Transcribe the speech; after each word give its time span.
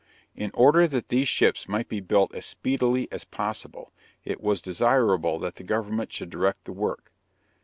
In 0.35 0.49
order 0.55 0.87
that 0.87 1.09
these 1.09 1.27
ships 1.27 1.69
might 1.69 1.87
be 1.87 1.99
built 1.99 2.33
as 2.33 2.43
speedily 2.43 3.07
as 3.11 3.23
possible 3.23 3.93
it 4.25 4.41
was 4.41 4.59
desirable 4.59 5.37
that 5.37 5.57
the 5.57 5.63
government 5.63 6.11
should 6.11 6.31
direct 6.31 6.65
the 6.65 6.73
work. 6.73 7.13